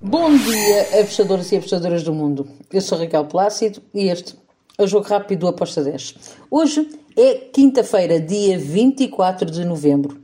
Bom 0.00 0.36
dia, 0.36 1.00
apostadoras 1.00 1.50
e 1.50 1.56
apostadoras 1.56 2.04
do 2.04 2.14
mundo. 2.14 2.48
Eu 2.72 2.80
sou 2.80 2.96
Raquel 2.96 3.24
Plácido 3.24 3.82
e 3.92 4.08
este 4.08 4.36
é 4.78 4.84
o 4.84 4.86
Jogo 4.86 5.08
Rápido 5.08 5.40
do 5.40 5.48
Aposta 5.48 5.82
10. 5.82 6.14
Hoje 6.48 6.88
é 7.16 7.34
quinta-feira, 7.34 8.20
dia 8.20 8.56
24 8.56 9.50
de 9.50 9.64
novembro. 9.64 10.22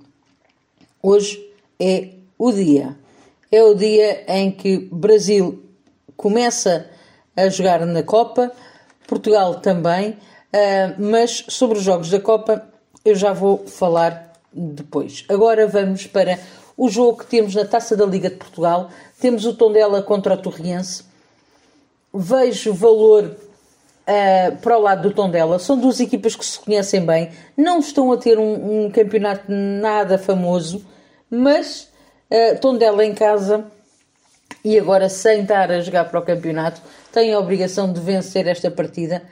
Hoje 1.02 1.44
é 1.80 2.10
o 2.38 2.52
dia. 2.52 2.96
É 3.50 3.64
o 3.64 3.74
dia 3.74 4.24
em 4.28 4.52
que 4.52 4.78
Brasil 4.92 5.64
começa 6.16 6.88
a 7.36 7.48
jogar 7.48 7.84
na 7.84 8.04
Copa, 8.04 8.52
Portugal 9.08 9.56
também, 9.56 10.16
ah, 10.52 10.94
mas 10.96 11.46
sobre 11.48 11.78
os 11.78 11.82
jogos 11.82 12.10
da 12.10 12.20
Copa 12.20 12.64
eu 13.04 13.16
já 13.16 13.32
vou 13.32 13.66
falar 13.66 14.34
depois. 14.52 15.24
Agora 15.28 15.66
vamos 15.66 16.06
para 16.06 16.38
o 16.76 16.88
jogo 16.88 17.18
que 17.18 17.26
temos 17.26 17.54
na 17.54 17.64
Taça 17.64 17.96
da 17.96 18.04
Liga 18.04 18.28
de 18.28 18.36
Portugal. 18.36 18.90
Temos 19.20 19.44
o 19.46 19.54
Tondela 19.54 20.02
contra 20.02 20.34
o 20.34 20.36
Torriense. 20.36 21.04
Vejo 22.12 22.72
valor 22.72 23.24
uh, 23.24 24.56
para 24.58 24.78
o 24.78 24.80
lado 24.80 25.08
do 25.08 25.14
Tondela. 25.14 25.58
São 25.58 25.78
duas 25.78 26.00
equipas 26.00 26.36
que 26.36 26.44
se 26.44 26.58
conhecem 26.58 27.04
bem. 27.04 27.30
Não 27.56 27.78
estão 27.78 28.12
a 28.12 28.16
ter 28.16 28.38
um, 28.38 28.86
um 28.86 28.90
campeonato 28.90 29.44
nada 29.48 30.18
famoso, 30.18 30.84
mas 31.30 31.88
uh, 32.30 32.58
Tondela 32.60 33.04
em 33.04 33.14
casa 33.14 33.64
e 34.64 34.78
agora 34.78 35.08
sem 35.08 35.42
estar 35.42 35.70
a 35.70 35.80
jogar 35.80 36.06
para 36.06 36.20
o 36.20 36.22
campeonato 36.22 36.80
tem 37.12 37.32
a 37.32 37.38
obrigação 37.38 37.92
de 37.92 38.00
vencer 38.00 38.46
esta 38.46 38.70
partida. 38.70 39.22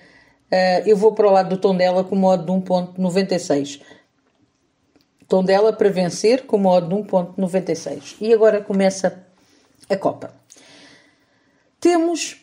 Uh, 0.50 0.86
eu 0.86 0.97
vou 0.97 1.12
para 1.12 1.27
o 1.27 1.30
lado 1.30 1.50
do 1.50 1.56
Tondela 1.56 2.05
com 2.05 2.14
modo 2.14 2.45
de 2.45 2.52
1.96. 2.52 3.80
Tondela 5.32 5.72
para 5.72 5.88
vencer 5.88 6.42
com 6.42 6.59
modo 6.59 6.88
de 6.88 7.10
1.96. 7.10 8.16
E 8.20 8.34
agora 8.34 8.60
começa 8.60 9.24
a 9.88 9.96
Copa. 9.96 10.34
Temos 11.80 12.42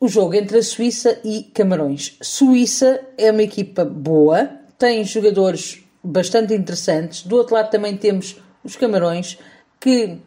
o 0.00 0.08
jogo 0.08 0.32
entre 0.34 0.56
a 0.56 0.62
Suíça 0.62 1.20
e 1.22 1.42
Camarões. 1.42 2.16
Suíça 2.22 2.98
é 3.18 3.30
uma 3.30 3.42
equipa 3.42 3.84
boa, 3.84 4.48
tem 4.78 5.04
jogadores 5.04 5.84
bastante 6.02 6.54
interessantes. 6.54 7.24
Do 7.24 7.36
outro 7.36 7.56
lado 7.56 7.68
também 7.68 7.94
temos 7.94 8.40
os 8.64 8.74
Camarões, 8.74 9.38
que 9.78 10.04
uh, 10.06 10.18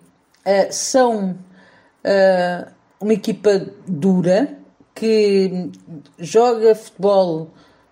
são 0.70 1.32
uh, 1.32 2.72
uma 3.02 3.14
equipa 3.14 3.72
dura, 3.88 4.56
que 4.94 5.72
joga 6.20 6.76
futebol 6.76 7.50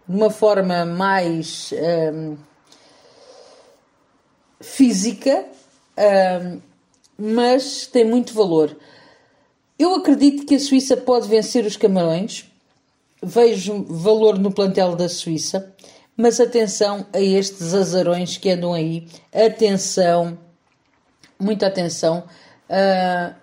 de 0.07 0.15
uma 0.15 0.29
forma 0.29 0.85
mais. 0.85 1.71
Uh, 1.71 2.37
física, 4.61 5.45
mas 7.17 7.87
tem 7.87 8.05
muito 8.05 8.33
valor. 8.33 8.75
Eu 9.77 9.95
acredito 9.95 10.45
que 10.45 10.55
a 10.55 10.59
Suíça 10.59 10.95
pode 10.95 11.27
vencer 11.27 11.65
os 11.65 11.75
Camarões. 11.75 12.49
Vejo 13.21 13.83
valor 13.83 14.37
no 14.37 14.51
plantel 14.51 14.95
da 14.95 15.09
Suíça, 15.09 15.73
mas 16.15 16.39
atenção 16.39 17.05
a 17.11 17.19
estes 17.19 17.73
azarões 17.73 18.37
que 18.37 18.49
andam 18.49 18.73
aí. 18.73 19.07
Atenção, 19.33 20.37
muita 21.39 21.67
atenção 21.67 22.23
uh, 22.69 23.35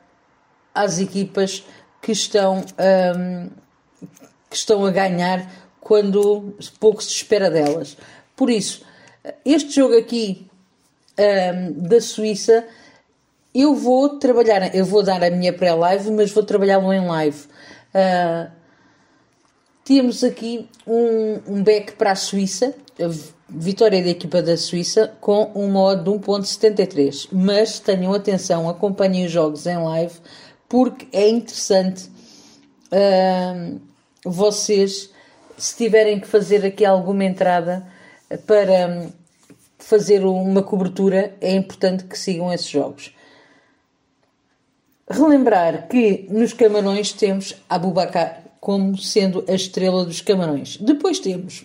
às 0.74 0.98
equipas 0.98 1.64
que 2.00 2.12
estão, 2.12 2.64
um, 3.16 3.50
que 4.48 4.56
estão 4.56 4.84
a 4.86 4.90
ganhar 4.90 5.50
quando 5.80 6.56
pouco 6.78 7.02
se 7.02 7.10
espera 7.10 7.50
delas. 7.50 7.96
Por 8.36 8.48
isso, 8.48 8.84
este 9.44 9.74
jogo 9.74 9.98
aqui 9.98 10.50
um, 11.18 11.72
da 11.88 12.00
Suíça, 12.00 12.66
eu 13.54 13.74
vou 13.74 14.18
trabalhar, 14.18 14.74
eu 14.74 14.84
vou 14.84 15.02
dar 15.02 15.22
a 15.22 15.30
minha 15.30 15.52
pré-live, 15.52 16.10
mas 16.10 16.30
vou 16.30 16.42
trabalhá-lo 16.42 16.92
em 16.92 17.06
live. 17.06 17.44
Uh, 17.94 18.50
temos 19.84 20.24
aqui 20.24 20.68
um, 20.86 21.40
um 21.46 21.62
back 21.62 21.92
para 21.92 22.12
a 22.12 22.16
Suíça, 22.16 22.74
vitória 23.48 24.02
da 24.02 24.08
equipa 24.08 24.40
da 24.40 24.56
Suíça, 24.56 25.12
com 25.20 25.50
um 25.54 25.70
modo 25.70 26.18
de 26.18 26.26
1.73. 26.26 27.28
Mas 27.32 27.78
tenham 27.78 28.14
atenção, 28.14 28.68
acompanhem 28.68 29.26
os 29.26 29.32
jogos 29.32 29.66
em 29.66 29.76
live, 29.76 30.14
porque 30.68 31.06
é 31.12 31.28
interessante 31.28 32.08
uh, 32.90 33.80
vocês, 34.24 35.10
se 35.58 35.76
tiverem 35.76 36.20
que 36.20 36.26
fazer 36.26 36.64
aqui 36.64 36.84
alguma 36.84 37.24
entrada 37.24 37.86
para 38.46 39.10
fazer 39.84 40.24
uma 40.24 40.62
cobertura, 40.62 41.34
é 41.40 41.54
importante 41.54 42.04
que 42.04 42.18
sigam 42.18 42.52
esses 42.52 42.68
jogos. 42.68 43.14
Relembrar 45.08 45.88
que 45.88 46.26
nos 46.30 46.52
Camarões 46.52 47.12
temos 47.12 47.54
Abubacar 47.68 48.42
como 48.60 48.96
sendo 48.96 49.44
a 49.48 49.52
estrela 49.52 50.04
dos 50.04 50.20
Camarões. 50.20 50.76
Depois 50.76 51.18
temos 51.18 51.64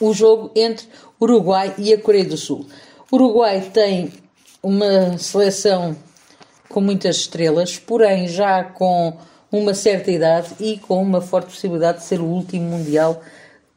o 0.00 0.12
jogo 0.12 0.50
entre 0.56 0.88
Uruguai 1.20 1.74
e 1.78 1.92
a 1.92 2.00
Coreia 2.00 2.24
do 2.24 2.36
Sul. 2.36 2.66
Uruguai 3.10 3.60
tem 3.72 4.12
uma 4.60 5.16
seleção 5.16 5.96
com 6.68 6.80
muitas 6.80 7.16
estrelas, 7.18 7.78
porém 7.78 8.26
já 8.26 8.64
com 8.64 9.16
uma 9.50 9.74
certa 9.74 10.10
idade 10.10 10.48
e 10.58 10.78
com 10.78 11.00
uma 11.00 11.20
forte 11.20 11.50
possibilidade 11.50 11.98
de 11.98 12.04
ser 12.04 12.20
o 12.20 12.24
último 12.24 12.78
Mundial 12.78 13.22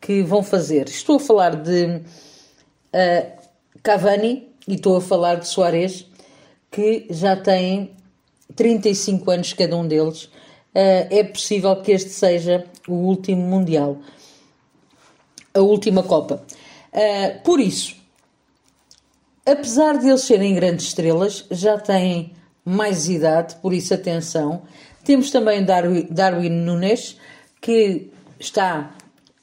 que 0.01 0.23
vão 0.23 0.41
fazer. 0.41 0.87
Estou 0.87 1.17
a 1.17 1.19
falar 1.19 1.55
de 1.55 2.01
uh, 2.95 3.31
Cavani, 3.83 4.49
e 4.67 4.75
estou 4.75 4.97
a 4.97 5.01
falar 5.01 5.35
de 5.35 5.47
Soares, 5.47 6.05
que 6.71 7.05
já 7.09 7.35
têm 7.35 7.91
35 8.55 9.29
anos 9.29 9.53
cada 9.53 9.75
um 9.75 9.87
deles. 9.87 10.23
Uh, 10.73 11.07
é 11.09 11.23
possível 11.23 11.75
que 11.81 11.91
este 11.91 12.09
seja 12.09 12.65
o 12.87 12.93
último 12.93 13.41
Mundial, 13.41 13.97
a 15.53 15.59
última 15.59 16.03
Copa. 16.03 16.43
Uh, 16.93 17.43
por 17.43 17.59
isso, 17.59 17.95
apesar 19.45 19.97
de 19.97 20.07
eles 20.07 20.21
serem 20.21 20.55
grandes 20.55 20.87
estrelas, 20.87 21.45
já 21.51 21.77
têm 21.77 22.33
mais 22.63 23.07
idade, 23.07 23.55
por 23.57 23.73
isso 23.73 23.93
atenção. 23.93 24.63
Temos 25.03 25.29
também 25.29 25.63
Darwin, 25.63 26.07
Darwin 26.09 26.49
Nunes, 26.49 27.17
que 27.61 28.11
está 28.39 28.95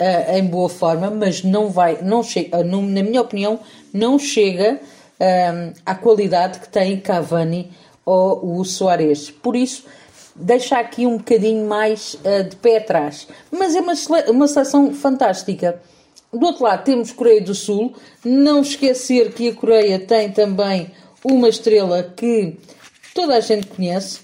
uh, 0.02 0.36
em 0.36 0.44
boa 0.44 0.68
forma, 0.68 1.10
mas 1.10 1.42
não 1.42 1.70
vai, 1.70 2.02
não 2.02 2.22
chega, 2.22 2.58
uh, 2.58 2.64
na 2.64 3.02
minha 3.02 3.20
opinião, 3.20 3.60
não 3.92 4.18
chega 4.18 4.80
uh, 5.20 5.72
à 5.86 5.94
qualidade 5.94 6.58
que 6.58 6.68
tem 6.68 6.98
Cavani 7.00 7.70
ou 8.04 8.58
o 8.58 8.64
Soares. 8.64 9.30
Por 9.30 9.54
isso, 9.54 9.84
deixa 10.34 10.78
aqui 10.78 11.06
um 11.06 11.18
bocadinho 11.18 11.66
mais 11.68 12.16
de 12.50 12.56
pé 12.56 12.78
atrás. 12.78 13.28
Mas 13.48 13.76
é 13.76 13.80
uma, 13.80 13.92
uma 14.28 14.48
seleção 14.48 14.92
fantástica. 14.92 15.80
Do 16.32 16.46
outro 16.46 16.64
lado 16.64 16.82
temos 16.82 17.12
Coreia 17.12 17.40
do 17.40 17.54
Sul. 17.54 17.94
Não 18.24 18.62
esquecer 18.62 19.32
que 19.34 19.50
a 19.50 19.54
Coreia 19.54 20.00
tem 20.00 20.32
também 20.32 20.90
uma 21.24 21.48
estrela 21.48 22.02
que 22.02 22.58
toda 23.14 23.36
a 23.36 23.40
gente 23.40 23.68
conhece, 23.68 24.20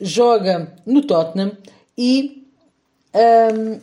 joga 0.00 0.72
no 0.86 1.02
Tottenham 1.02 1.56
e 1.98 2.46
um, 3.12 3.80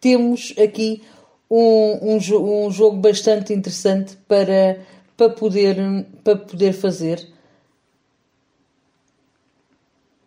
temos 0.00 0.54
aqui 0.58 1.02
um, 1.50 2.16
um, 2.16 2.66
um, 2.66 2.70
jogo 2.70 2.96
bastante 2.96 3.52
interessante 3.52 4.16
para, 4.28 4.80
para, 5.16 5.30
poder, 5.30 5.76
para 6.22 6.36
poder 6.36 6.72
fazer. 6.72 7.26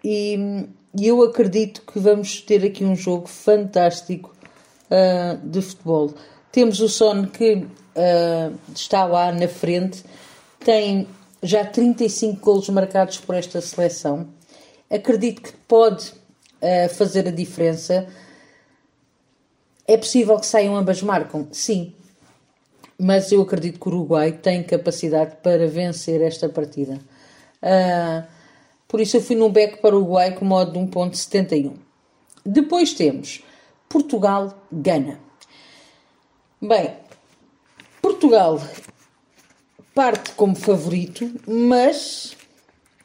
E, 0.04 0.68
eu 0.98 1.22
acredito 1.22 1.82
que 1.82 2.00
vamos 2.00 2.42
ter 2.42 2.66
aqui 2.66 2.84
um 2.84 2.96
jogo 2.96 3.28
fantástico 3.28 4.34
uh, 4.90 5.48
de 5.48 5.62
futebol. 5.62 6.14
Temos 6.52 6.80
o 6.80 6.90
Son 6.90 7.28
que 7.28 7.56
uh, 7.56 8.58
está 8.74 9.06
lá 9.06 9.32
na 9.32 9.48
frente, 9.48 10.04
tem 10.60 11.08
já 11.44 11.64
35 11.64 12.42
golos 12.42 12.70
marcados 12.70 13.18
por 13.20 13.36
esta 13.36 13.62
seleção. 13.62 14.28
Acredito 14.90 15.44
que 15.44 15.54
pode 15.68 16.12
uh, 16.62 16.90
fazer 16.96 17.28
a 17.28 17.32
diferença 17.32 18.08
é 19.90 19.98
possível 19.98 20.40
que 20.40 20.46
saiam 20.46 20.76
ambas 20.76 21.02
marcam? 21.02 21.48
Sim. 21.52 21.96
Mas 22.96 23.32
eu 23.32 23.42
acredito 23.42 23.80
que 23.80 23.88
o 23.88 23.92
Uruguai 23.92 24.32
tem 24.32 24.62
capacidade 24.62 25.38
para 25.42 25.68
vencer 25.68 26.22
esta 26.22 26.48
partida. 26.48 27.00
Uh, 27.64 28.24
por 28.88 29.02
isso 29.02 29.18
eu 29.18 29.22
fui 29.22 29.36
no 29.36 29.50
back 29.50 29.82
para 29.82 29.96
o 29.96 29.98
Uruguai 29.98 30.36
com 30.36 30.46
modo 30.46 30.74
de 30.74 30.80
1.71. 30.80 31.74
Depois 32.46 32.94
temos 32.94 33.44
Portugal-Gana. 33.90 35.20
Bem, 36.62 36.94
Portugal 38.00 38.62
parte 39.96 40.34
como 40.34 40.56
favorito, 40.56 41.34
mas 41.48 42.38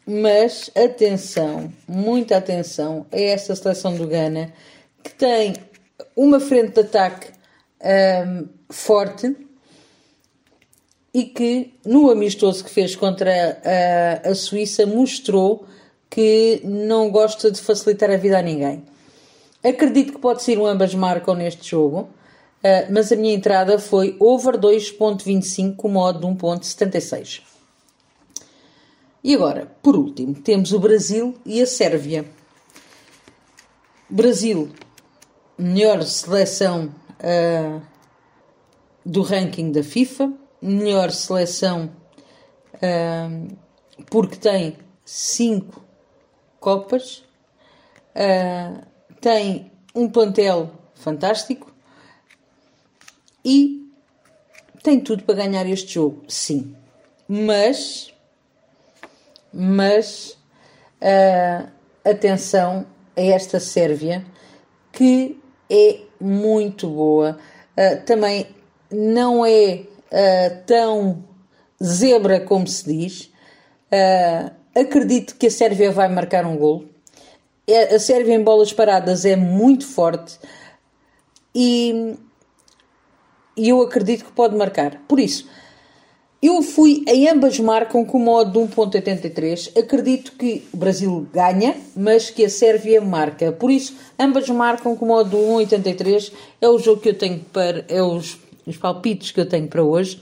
mas 0.07 0.71
atenção, 0.75 1.73
muita 1.89 2.37
atenção 2.37 3.07
a 3.11 3.19
esta 3.19 3.57
seleção 3.57 3.97
do 3.97 4.07
Gana 4.07 4.53
que 5.03 5.15
tem 5.15 5.55
uma 6.17 6.41
frente 6.41 6.75
de 6.75 6.81
ataque 6.81 7.29
um, 8.27 8.49
forte 8.71 9.37
e 11.13 11.25
que 11.25 11.75
no 11.85 12.11
amistoso 12.11 12.65
que 12.65 12.71
fez 12.71 12.97
contra 12.97 13.61
a, 14.25 14.31
a 14.31 14.35
Suíça 14.35 14.85
mostrou 14.85 15.67
que 16.11 16.61
não 16.65 17.11
gosta 17.11 17.51
de 17.51 17.61
facilitar 17.61 18.11
a 18.11 18.17
vida 18.17 18.39
a 18.39 18.43
ninguém. 18.43 18.85
Acredito 19.63 20.13
que 20.13 20.19
pode 20.19 20.43
ser 20.43 20.59
um 20.59 20.67
ambas 20.67 20.95
marcam 20.95 21.35
neste 21.35 21.71
jogo, 21.71 22.09
eh, 22.63 22.87
mas 22.91 23.11
a 23.11 23.17
minha 23.17 23.35
entrada 23.35 23.79
foi 23.79 24.17
over 24.21 24.59
2.25 24.59 25.77
com 25.77 25.89
modo 25.89 26.21
de 26.21 26.27
1.76. 26.27 27.41
E 29.23 29.35
agora, 29.35 29.73
por 29.83 29.97
último, 29.97 30.35
temos 30.35 30.73
o 30.73 30.79
Brasil 30.79 31.35
e 31.47 31.63
a 31.63 31.67
Sérvia. 31.67 32.27
Brasil, 34.09 34.71
melhor 35.59 36.03
seleção 36.03 36.95
uh, 37.21 37.83
do 39.05 39.23
ranking 39.23 39.71
da 39.71 39.83
FIFA, 39.83 40.33
melhor 40.61 41.11
seleção 41.11 41.91
uh, 42.75 43.57
porque 44.11 44.37
tem 44.37 44.77
cinco 45.05 45.83
Copas, 46.59 47.23
uh, 48.17 48.83
tem 49.21 49.71
um 49.95 50.09
plantel 50.09 50.71
fantástico 50.95 51.71
e 53.45 53.87
tem 54.83 54.99
tudo 54.99 55.25
para 55.25 55.35
ganhar 55.35 55.67
este 55.67 55.95
jogo, 55.95 56.25
sim. 56.27 56.75
Mas, 57.29 58.13
mas, 59.53 60.39
atenção 62.05 62.87
a 63.17 63.21
esta 63.21 63.61
Sérvia 63.61 64.25
que 64.93 65.39
é 65.71 66.01
muito 66.21 66.89
boa. 66.89 67.39
Uh, 67.77 68.05
também 68.05 68.47
não 68.91 69.45
é 69.45 69.83
uh, 69.83 70.65
tão 70.67 71.25
zebra 71.83 72.41
como 72.41 72.67
se 72.67 72.85
diz. 72.85 73.33
acredito 74.75 75.37
que 75.37 75.47
a 75.47 75.51
Sérvia 75.51 75.91
vai 75.91 76.09
marcar 76.09 76.45
um 76.47 76.57
golo. 76.57 76.89
É, 77.67 77.95
a 77.95 77.99
Sérvia 77.99 78.35
em 78.35 78.43
bolas 78.43 78.73
paradas 78.73 79.25
é 79.25 79.37
muito 79.37 79.87
forte 79.87 80.39
e, 81.55 82.15
e 83.57 83.69
eu 83.69 83.81
acredito 83.81 84.25
que 84.25 84.33
pode 84.33 84.57
marcar. 84.57 85.01
Por 85.09 85.19
isso, 85.19 85.49
eu 86.47 86.63
fui 86.63 87.05
em 87.07 87.29
ambas 87.29 87.59
marcam 87.59 88.05
com 88.05 88.19
o 88.19 88.21
modo 88.21 88.53
de 88.53 88.75
1.83. 88.75 89.79
Acredito 89.79 90.33
que 90.33 90.65
o 90.73 90.77
Brasil 90.77 91.27
ganha, 91.33 91.77
mas 91.97 92.31
que 92.31 92.45
a 92.45 92.51
Sérvia 92.51 93.01
marca. 93.01 93.53
Por 93.53 93.71
isso, 93.71 93.95
ambas 94.19 94.49
marcam 94.49 94.97
com 94.97 95.05
o 95.05 95.09
modo 95.09 95.31
de 95.31 95.37
1.83. 95.37 96.33
É 96.61 96.69
o 96.69 96.79
jogo 96.79 97.01
que 97.01 97.09
eu 97.09 97.19
tenho 97.19 97.41
para. 97.53 97.85
É 97.89 98.03
os, 98.03 98.39
os 98.67 98.77
palpites 98.77 99.31
que 99.31 99.41
eu 99.41 99.47
tenho 99.47 99.69
para 99.69 99.83
hoje. 99.83 100.21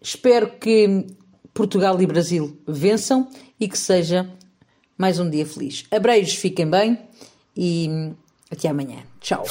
Espero 0.00 0.50
que 0.60 1.06
Portugal 1.54 2.00
e 2.00 2.06
Brasil 2.06 2.56
vençam 2.66 3.28
e 3.58 3.68
que 3.68 3.78
seja 3.78 4.30
mais 4.96 5.18
um 5.18 5.28
dia 5.28 5.46
feliz. 5.46 5.84
Abreios, 5.90 6.34
fiquem 6.34 6.68
bem 6.68 6.98
e 7.56 8.12
até 8.50 8.68
amanhã. 8.68 8.98
Tchau. 9.20 9.44